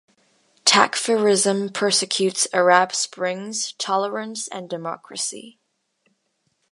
[0.65, 5.59] Takfirism persecutes Arab springs, tolerance and democracy.